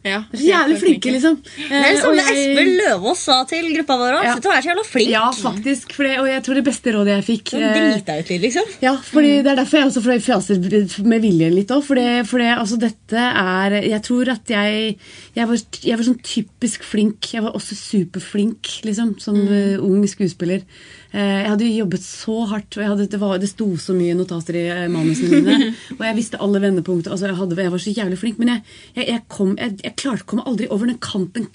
[0.00, 1.34] Ja, de er så jævlig flinke, liksom.
[1.44, 4.24] Det er Eh, og jeg- Espen Løvaas sa til gruppa vår òg.
[4.24, 4.34] Ja.
[4.40, 5.10] Du er så jævla flink.
[5.10, 5.88] Ja, faktisk.
[5.96, 8.62] Det, og jeg tror det beste rådet jeg fikk Sånn eh, drita ut litt, liksom.
[8.80, 11.84] Ja, fordi Det er derfor jeg også fjaser med viljen litt òg.
[11.84, 14.96] For, det, for det, altså dette er Jeg tror at jeg
[15.36, 17.34] jeg var, jeg var sånn typisk flink.
[17.34, 19.80] Jeg var også superflink liksom, som mm.
[19.84, 20.62] ung skuespiller.
[21.10, 24.14] Eh, jeg hadde jo jobbet så hardt, og hadde, det, var, det sto så mye
[24.18, 25.72] notater i eh, manusene mine.
[25.98, 27.14] og jeg visste alle vendepunkter.
[27.14, 28.38] Altså, jeg, hadde, jeg var så jævlig flink.
[28.42, 28.62] Men jeg,
[29.00, 31.50] jeg, kom, jeg, klarte å komme aldri over den kanten,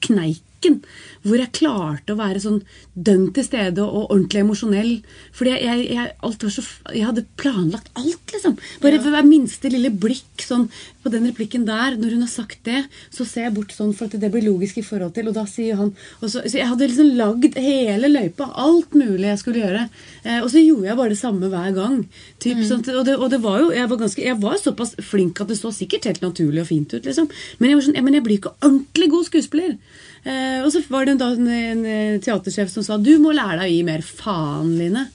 [0.62, 0.82] kneiken,
[1.26, 2.60] hvor jeg klarte å være sånn
[2.96, 4.92] dønn til stede og ordentlig emosjonell.
[5.34, 6.64] Fordi jeg, jeg, jeg, alt var så,
[6.94, 8.58] jeg hadde planlagt alt, liksom.
[8.82, 10.68] Bare for hver minste lille blikk sånn,
[11.06, 14.08] på den replikken der, når hun har sagt det, så ser jeg bort sånn for
[14.10, 15.92] at det blir logisk i forhold til, og da sier han
[16.22, 19.84] og så, så Jeg hadde liksom lagd hele løypa, alt mulig jeg skulle gjøre.
[20.24, 22.00] Eh, og så gjorde jeg bare det samme hver gang.
[22.42, 24.96] Typ, sånn, at- og, det, og det var jo, jeg var, ganske, jeg var såpass
[25.06, 27.30] flink at det så sikkert helt naturlig og fint ut, liksom.
[27.60, 29.78] Men jeg, var sånn, ja, men jeg blir ikke ordentlig god skuespiller.
[30.26, 33.70] Eh, og så var det en, en, en teatersjef som sa du må lære deg
[33.70, 35.06] å gi mer faen, Line.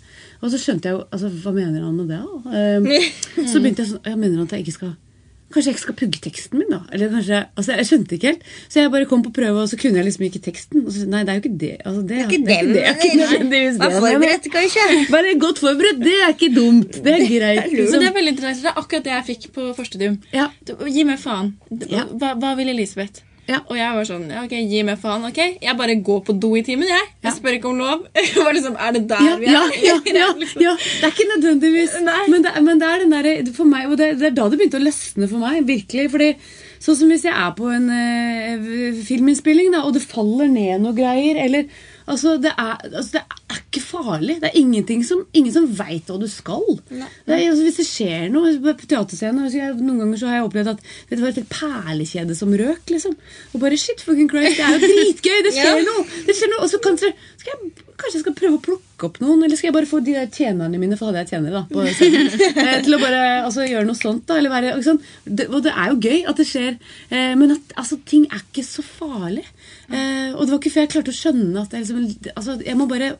[0.40, 2.20] Og så skjønte jeg jo altså, Hva mener han med det?
[2.56, 3.10] Eh,
[3.50, 4.92] så begynte jeg sånn Jeg mener han at jeg ikke skal
[5.50, 6.78] Kanskje jeg ikke skal pugge teksten min, da?
[6.94, 8.44] Eller kanskje, altså Jeg skjønte ikke helt.
[8.70, 10.84] Så jeg bare kom på prøve, og så kunne jeg liksom ikke teksten.
[10.86, 11.70] Og så, nei, det er jo ikke det.
[11.82, 12.84] Altså, det, Det er ikke det, er det.
[12.86, 14.84] er ikke nødvendigvis Vær det forberedt, kanskje.
[15.10, 17.00] Bare godt forberedt, det er ikke dumt.
[17.02, 17.66] Det er greit.
[17.66, 17.98] Så Liksom.
[18.04, 18.62] det er veldig interessant.
[18.62, 20.16] Det er akkurat det jeg fikk på forstudium.
[20.38, 20.46] Ja.
[20.86, 21.50] Gi meg faen.
[21.82, 23.24] Hva, hva vil Elisabeth?
[23.50, 23.58] Ja.
[23.66, 25.24] Og jeg var sånn ja, ok, gi meg faen.
[25.28, 27.08] ok, Jeg bare går på do i timen, jeg.
[27.26, 28.06] Jeg spør ikke om lov.
[28.20, 29.52] Jeg var liksom, Er det der Ja, vi er?
[29.58, 30.62] ja, ja, ja, Liksom.
[30.64, 30.74] ja.
[30.78, 31.98] Det er ikke nødvendigvis
[32.30, 34.60] men det, men det er den der, for meg, og det, det er da det
[34.60, 35.64] begynte å løsne for meg.
[35.68, 36.32] virkelig, fordi
[36.80, 40.94] Sånn som hvis jeg er på en uh, filminnspilling, da, og det faller ned noe
[40.96, 41.66] greier eller,
[42.08, 43.22] altså, det, er, altså, det
[43.70, 44.40] ikke farlig.
[44.42, 46.64] Det er ingenting som, ingen som veit hva du skal.
[46.90, 50.48] Det er, altså, hvis det skjer noe på teaterscenen jeg, Noen ganger så har jeg
[50.48, 52.90] opplevd at det var et perlekjede som røk.
[52.90, 53.14] liksom.
[53.54, 55.38] Og bare shit fucking Christ, det er jo dritgøy!
[55.46, 56.04] Det skjer noe!
[56.26, 59.18] det skjer noe, Og så kanskje, skal jeg, kanskje jeg skal prøve å plukke opp
[59.22, 61.62] noen, eller skal jeg bare få de der tjenerne mine, for hadde jeg tjenere, da,
[61.70, 62.28] på scenen,
[62.64, 64.24] eh, til å bare altså, gjøre noe sånt.
[64.28, 65.06] da, eller være, sant?
[65.24, 66.76] Det, Og det er jo gøy at det skjer,
[67.10, 69.46] eh, men at, altså, ting er ikke så farlig.
[69.90, 72.76] Eh, og det var ikke før jeg klarte å skjønne at jeg, liksom, altså, jeg
[72.80, 73.12] må bare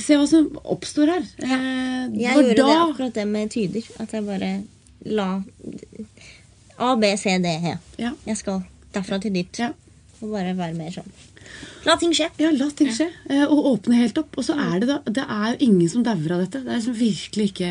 [0.00, 1.26] se hva som oppstår her.
[1.44, 3.90] Eh, Jeg gjorde da, det akkurat det med tyder.
[4.00, 4.52] At jeg bare
[5.06, 5.28] la
[6.78, 7.76] A, B, C, D, E.
[8.00, 8.62] ja, Jeg skal
[8.94, 9.58] derfra til dit.
[9.60, 9.72] ja.
[10.22, 11.10] Og bare være mer sånn.
[11.86, 12.26] La ting skje.
[12.42, 13.06] Ja, la ting skje.
[13.30, 13.44] Ja.
[13.46, 14.34] Og åpne helt opp.
[14.40, 16.64] Og så er det da Det er jo ingen som dauer av dette.
[16.64, 17.70] Det er liksom virkelig ikke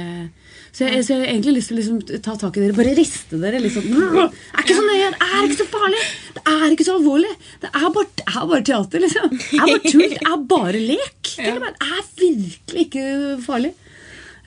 [0.75, 2.75] Så jeg, så jeg har egentlig lyst til å liksom ta tak i dere.
[2.77, 3.83] Bare riste dere Liksom.
[3.91, 5.09] sånn Det er ikke så nøye.
[5.11, 6.03] Det er ikke så farlig.
[6.37, 7.33] Det er ikke så alvorlig.
[7.65, 9.29] Det er bare, det er bare teater, liksom.
[9.35, 10.07] Det er bare tull.
[10.15, 11.33] Det er bare lek.
[11.35, 13.05] Tenk meg, Det er virkelig ikke
[13.45, 13.73] farlig.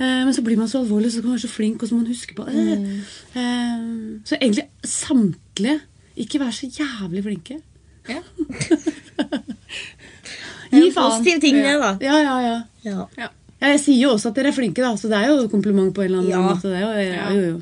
[0.00, 1.94] Eh, Men så blir man så alvorlig, så kan man være så flink, og så
[1.96, 3.04] må man huske på det.
[3.36, 3.88] Eh,
[4.24, 5.80] Så egentlig samtlige
[6.16, 7.60] Ikke vær så jævlig flinke.
[8.08, 8.22] Ja.
[10.70, 10.94] Gi faen.
[10.94, 11.90] positiv ting, det, da.
[12.04, 12.56] Ja, ja, ja.
[12.84, 13.06] Ja.
[13.18, 13.28] Ja.
[13.58, 15.50] Ja, jeg sier jo også at dere er flinke, da, så det er jo et
[15.50, 16.42] kompliment på en eller annen Ja.
[16.46, 16.68] måte.
[16.70, 17.30] Det er jo, ja.
[17.34, 17.58] Jo, jo.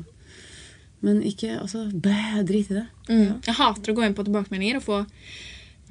[1.07, 2.85] Men ikke altså, bæ, drit i det.
[3.09, 3.41] Mm.
[3.47, 4.99] Jeg hater å gå inn på tilbakemeldinger og få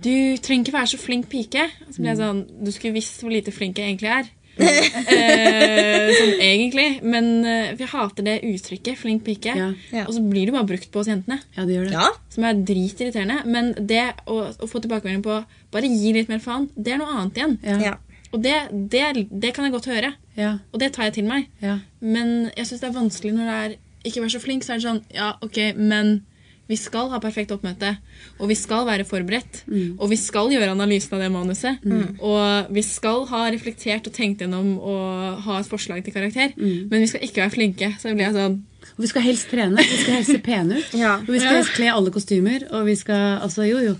[0.02, 0.10] Du
[0.44, 1.62] trenger ikke være så flink pike.
[1.90, 4.26] Så blir jeg sånn Du skulle visst hvor lite flink jeg egentlig er.
[4.62, 6.86] Eh, sånn egentlig.
[7.04, 9.56] Men eh, jeg hater det uttrykket 'flink pike'.
[9.56, 9.68] Ja.
[9.92, 10.04] Ja.
[10.06, 11.40] Og så blir det bare brukt på oss jentene.
[11.56, 11.94] Ja, det gjør det.
[11.98, 12.08] ja.
[12.32, 13.42] Som er dritirriterende.
[13.46, 15.38] Men det å, å få tilbakemelding på
[15.72, 17.58] 'bare gi litt mer faen', det er noe annet igjen.
[17.62, 17.78] Ja.
[17.90, 17.96] ja.
[18.32, 18.56] Og det,
[18.92, 20.14] det, det kan jeg godt høre.
[20.36, 20.58] Ja.
[20.72, 21.48] Og det tar jeg til meg.
[21.62, 21.78] Ja.
[22.00, 24.80] Men jeg syns det er vanskelig når det er ikke vær så flink, så er
[24.80, 26.20] det sånn Ja, ok, men
[26.68, 27.92] vi skal ha perfekt oppmøte.
[28.40, 29.60] Og vi skal være forberedt.
[29.98, 31.84] Og vi skal gjøre analysen av det manuset.
[32.20, 36.56] Og vi skal ha reflektert og tenkt gjennom og ha et forslag til karakter.
[36.58, 37.92] Men vi skal ikke være flinke.
[38.02, 38.58] Så blir jeg sånn
[38.96, 39.82] Og vi skal helst trene.
[39.82, 40.92] Vi skal helst se pene ut.
[41.04, 41.16] Ja.
[41.22, 42.66] Og vi skal helst kle alle kostymer.
[42.72, 43.96] Og vi skal Altså, jo, jo.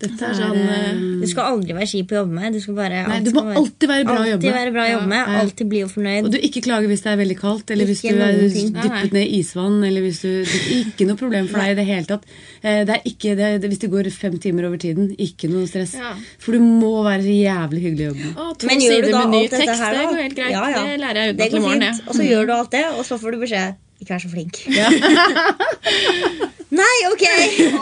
[0.00, 2.54] Dette er sånn, Du skal aldri være kjip å jobbe med.
[2.56, 4.54] Du skal bare, Nei, alt du må skal alltid være bra å jobbe med.
[4.56, 5.20] være bra å jobbe med.
[5.20, 5.40] Ja.
[5.42, 6.24] Alltid bli fornøyd.
[6.24, 9.26] Og du ikke klager hvis det er veldig kaldt, eller hvis du er dyppet ned
[9.26, 9.76] i isvann.
[9.84, 12.24] eller hvis du, det er Ikke noe problem for deg i det hele tatt.
[12.62, 15.92] Eh, Det er ikke, det, hvis det går fem timer over tiden, ikke noe stress.
[16.00, 16.14] Ja.
[16.40, 18.40] For du må være jævlig hyggelig å jobbe med.
[18.40, 20.00] Å, Men gjør du da alt dette her, da?
[20.00, 20.50] det går helt greit.
[20.56, 20.82] Ja, ja.
[20.88, 22.02] Det lærer jeg utenat i morgen.
[22.08, 24.64] Og så gjør du alt det, og så får du beskjed ikke vær så flink.
[26.70, 27.24] Nei, ok!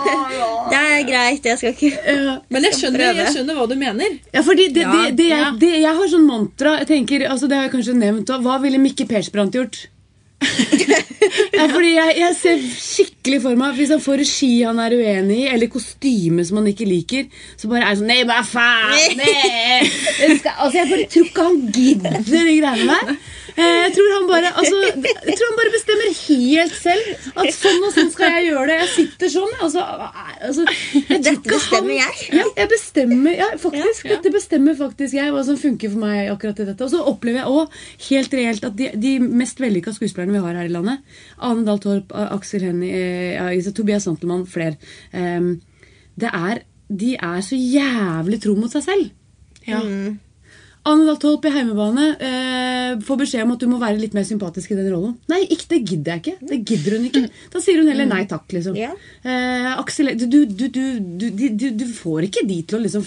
[0.72, 1.44] Det er greit.
[1.44, 4.16] Jeg skal ikke Men jeg skjønner, jeg skjønner hva du mener.
[4.32, 7.48] Ja, fordi det, Ja, det, det, jeg, det, jeg har sånn mantra jeg tenker, altså
[7.50, 8.44] Det har jeg kanskje nevnt også.
[8.46, 9.86] Hva ville Mikke Persbrandt gjort?
[10.38, 15.38] ja, fordi jeg, jeg ser skikkelig for meg Hvis han får regi han er uenig
[15.44, 17.26] i, eller kostyme som han ikke liker,
[17.60, 19.18] så bare er det sånn Nei, hva faen?
[19.20, 19.90] Nei.
[20.18, 23.12] Jeg, skal, altså, jeg bare tror ikke han gidder de greiene der.
[23.58, 24.76] Eh, Jeg tror, han bare, altså,
[25.26, 28.76] jeg tror han bare bestemmer helt selv at sånn og sånn skal jeg gjøre det.
[28.84, 29.54] Jeg sitter sånn.
[29.66, 29.82] Altså,
[30.46, 32.28] altså, jeg Dette bestemmer han- jeg.
[32.38, 34.04] Ja, jeg bestemmer, ja, faktisk.
[34.06, 34.16] Ja, ja.
[34.20, 36.86] Dette bestemmer faktisk jeg hva som funker for meg akkurat i dette.
[36.86, 37.66] Og så opplever jeg også
[38.12, 39.12] helt reelt at de, de
[39.42, 41.02] mest vellykka skuespillerne vi har her i landet,
[41.42, 44.76] Ane Dahl Torp, Aksel Hennie, eh, ja, Tobias Santelmann, flere,
[45.12, 45.60] Um,
[46.18, 49.10] det er, de er så jævlig tro mot seg selv.
[49.68, 49.80] Ja.
[50.88, 54.24] Anne Dahl Torp i Heimebane eh, får beskjed om at du må være litt mer
[54.26, 55.16] sympatisk i den rollen.
[55.30, 56.48] Nei, ikke, det gidder jeg ikke.
[56.50, 57.24] Det gidder hun ikke.
[57.52, 58.76] Da sier hun heller nei takk, liksom.
[58.78, 58.90] Ja.
[59.26, 63.04] Eh, Aksel, du, du, du, du, du, du, du får ikke de til å liksom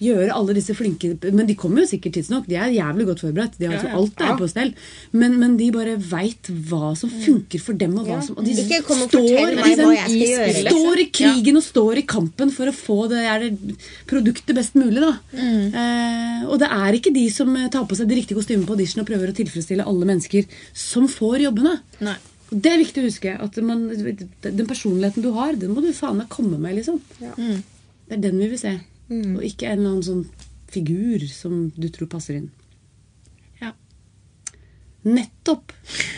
[0.00, 2.46] gjøre alle disse flinke Men de kommer jo sikkert tidsnok.
[2.48, 3.58] De er jævlig godt forberedt.
[3.60, 4.72] De har altså alt er på stell.
[5.12, 8.56] Men, men de bare veit hva som funker for dem, og hva som og de
[8.56, 10.64] står liksom i-.
[10.70, 13.76] Står i krigen og står i kampen for å få det, det
[14.10, 15.02] produktet best mulig.
[15.04, 15.14] da.
[15.36, 18.76] Eh, og det er ikke de som eh, tar på seg de riktige kostymene på
[18.76, 21.74] audition og prøver å tilfredsstille alle mennesker, som får jobbene.
[22.06, 22.16] Nei.
[22.50, 23.34] Det er viktig å huske.
[23.38, 23.84] at man,
[24.42, 26.74] Den personligheten du har, den må du faen meg komme med.
[26.80, 26.98] liksom.
[27.36, 27.60] Mm.
[28.08, 28.72] Det er den vi vil se.
[29.10, 30.24] Og ikke en eller annen sånn
[30.70, 32.50] figur som du tror passer inn.
[33.62, 33.70] Ja.
[35.06, 35.72] Nettopp!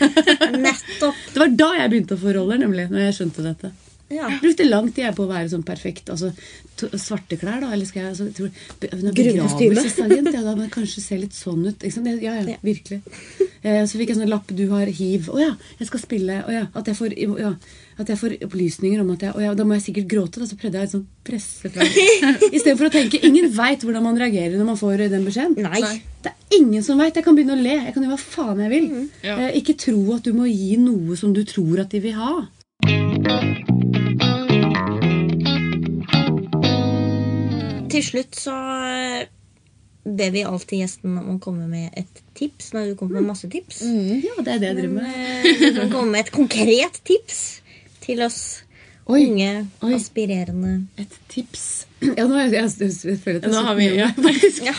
[0.65, 1.21] Nettopp.
[1.33, 2.89] Det var da jeg begynte å få roller, nemlig.
[2.93, 3.73] når jeg skjønte dette.
[4.13, 4.29] Ja.
[4.29, 6.09] Jeg brukte lang tid jeg på å være sånn perfekt.
[6.13, 6.31] altså
[6.77, 7.71] to, Svarte klær, da?
[7.73, 8.49] Eller skal jeg altså, jeg tror,
[8.79, 11.79] be- begravelsesagent, ja, da må jeg kanskje se litt sånn ut.
[11.83, 12.07] Ikke sant?
[12.21, 12.57] Ja, ja, Ja.
[12.63, 13.01] virkelig.
[13.63, 15.29] Eh, så fikk jeg sånn lapp 'du har hiv'.
[15.31, 16.43] Å ja, jeg skal spille.
[16.47, 17.53] Å ja, at jeg får, ja,
[17.97, 20.39] at jeg får opplysninger om at jeg Å ja, da må jeg sikkert gråte.
[20.39, 20.45] Da.
[20.45, 21.87] Så prøvde jeg å sånn presse fram.
[22.51, 25.55] Istedenfor å tenke Ingen veit hvordan man reagerer når man får den beskjeden.
[25.63, 26.01] Nei.
[26.23, 27.15] Det er ingen som veit.
[27.15, 27.77] Jeg kan begynne å le.
[27.85, 29.09] Jeg kan gjøre hva faen jeg vil.
[29.23, 29.37] Ja.
[29.47, 32.47] Eh, ikke tro at du må gi noe som du tror at de vil ha.
[37.93, 38.53] Til slutt så
[38.89, 39.25] eh,
[40.03, 42.71] ber vi alltid gjesten om å komme med et tips.
[42.73, 43.83] Når du kommer med masse tips.
[43.85, 45.09] Ja, det er det jeg driver med.
[45.45, 47.39] Eh, Du kan komme med et konkret tips
[48.03, 48.39] til oss
[49.05, 49.21] Oi.
[49.27, 49.51] unge,
[49.83, 49.93] Oi.
[49.97, 51.85] aspirerende Et tips.
[52.03, 54.73] Ja, nå, jeg, jeg, jeg, jeg føler at jeg Nå har vi ja, faktisk ja.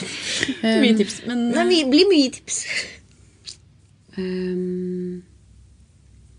[0.81, 1.19] mye tips.
[1.29, 2.59] Men Det blir- blir mye tips.
[4.17, 5.23] Um,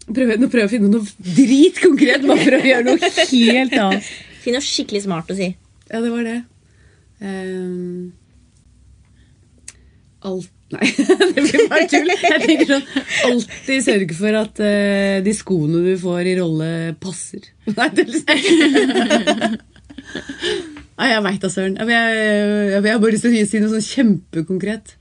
[0.07, 4.11] prøv, nå prøver jeg å finne noe dritkonkret, bare for å gjøre noe helt annet.
[4.45, 5.49] Finn noe skikkelig smart å si.
[5.89, 6.37] Ja, det var det.
[7.21, 8.11] Um,
[10.25, 10.87] alt Nei,
[11.35, 12.09] det blir bare tull.
[12.09, 12.85] Jeg tenker sånn
[13.27, 17.45] Alltid sørge for at uh, de skoene du får i rolle, passer.
[17.77, 18.15] Nei, det er
[20.95, 21.75] Nei, jeg veit da søren.
[21.77, 24.95] Jeg, jeg, jeg, jeg har bare lyst til å si noe sånn kjempekonkret.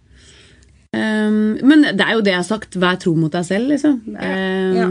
[0.94, 2.77] Um, men det er jo det jeg har sagt.
[2.83, 3.96] Vær tro mot deg selv, liksom.
[4.12, 4.88] Um, Ja.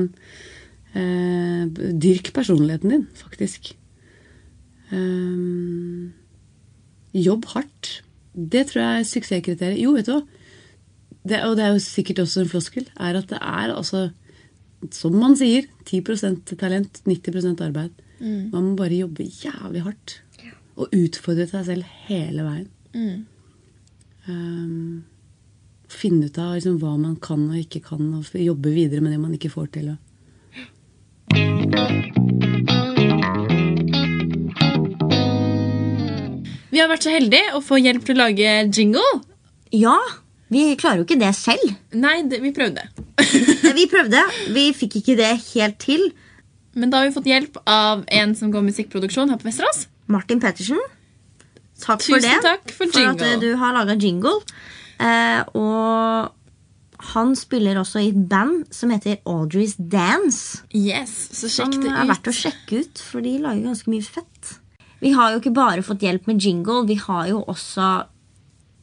[0.98, 1.62] eh,
[2.04, 3.74] dyrk personligheten din, faktisk.
[4.94, 6.14] Um,
[7.14, 8.02] jobb hardt.
[8.34, 9.82] Det tror jeg er suksesskriteriet.
[9.84, 10.24] Jo, vet du hva?
[11.24, 14.10] Det, og det er jo sikkert også en floskel, er at det er altså,
[14.92, 17.94] som man sier, 10% talent, 90% arbeid.
[18.52, 20.22] Man må bare jobbe jævlig hardt.
[20.76, 22.70] Og utfordre seg selv hele veien.
[24.28, 25.04] Um,
[25.92, 29.22] finne ut av liksom, hva man kan og ikke kan, og jobbe videre med det
[29.22, 29.94] man ikke får til.
[29.94, 29.98] Og.
[36.74, 39.06] Vi har vært så heldige å få hjelp til å lage jingle.
[39.74, 39.96] Ja,
[40.54, 41.72] vi klarer jo ikke det selv.
[41.98, 42.84] Nei, det, vi prøvde.
[43.74, 44.22] Vi prøvde.
[44.54, 46.04] Vi fikk ikke det helt til.
[46.78, 49.88] Men da har vi fått hjelp av en som går musikkproduksjon her på Vesterås.
[50.14, 50.82] Martin Pettersen.
[51.84, 52.38] Takk for Tusen det.
[52.46, 53.28] takk for at jingle.
[53.34, 54.40] eh, du har laga jingle.
[55.02, 56.32] Eh, og
[57.14, 60.62] han spiller også i et band som heter Audrey's Dance.
[60.74, 61.90] Yes, så sjekk det ut.
[61.90, 64.54] Som er verdt å sjekke ut, for de lager ganske mye fett.
[65.04, 67.88] Vi har jo ikke bare fått hjelp med jingle, vi har jo også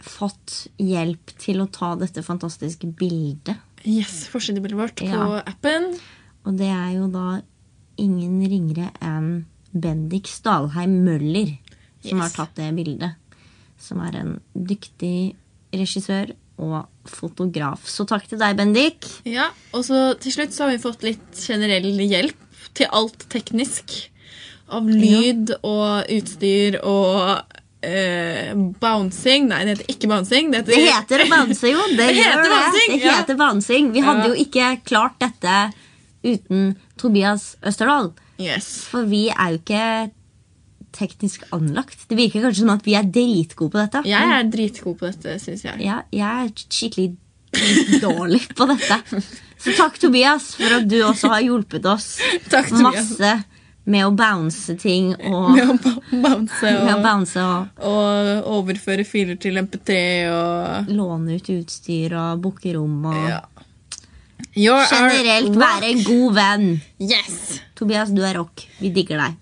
[0.04, 3.56] fått hjelp til å ta dette fantastiske bildet.
[3.88, 5.40] Yes, Forsidebildet vårt på Ja.
[5.48, 5.94] appen.
[6.44, 7.40] Og det er jo da
[8.00, 11.58] ingen ringere enn Bendik Stalheim Møller
[12.04, 12.36] som Yes.
[12.36, 13.14] har tatt det bildet.
[13.78, 15.34] Som er en dyktig
[15.72, 17.80] regissør og fotograf.
[17.86, 19.06] Så takk til deg, Bendik.
[19.24, 22.36] Ja, Og så til slutt så har vi fått litt generell hjelp
[22.74, 24.08] til alt teknisk.
[24.70, 27.40] Av lyd og utstyr og
[27.82, 28.52] eh,
[28.82, 29.48] bouncing.
[29.50, 30.50] Nei, det heter ikke bouncing.
[30.52, 31.82] Det heter, Det heter å bounce, jo.
[31.96, 32.52] Det, Det heter det.
[32.54, 33.16] bouncing, Det ja.
[33.22, 33.90] heter bouncing.
[33.96, 34.32] Vi hadde Ja.
[34.34, 35.58] jo ikke klart dette
[36.22, 38.12] uten Tobias Østerdal.
[38.40, 38.70] Yes.
[38.90, 40.10] For vi er jo ikke
[40.96, 42.06] teknisk anlagt.
[42.10, 44.00] Det virker kanskje som at vi er dritgode på dette.
[44.10, 45.76] Jeg er dritgod på dette, syns jeg.
[45.86, 47.12] Ja, jeg er skikkelig
[48.02, 49.00] dårlig på dette.
[49.60, 52.14] Så takk, Tobias, for at du også har hjulpet oss
[52.52, 53.10] Takk, Tobias.
[53.20, 53.32] masse
[53.90, 58.50] med å bounce ting og Med å bounce bounce med å og, bounce og og
[58.58, 59.98] overføre filer til MP3
[60.30, 63.42] og låne ut utstyr og booke rom og ja.
[64.56, 66.64] Generelt være en god venn.
[66.98, 67.60] Yes!
[67.78, 68.64] Tobias, du er rock.
[68.80, 69.36] Vi digger deg.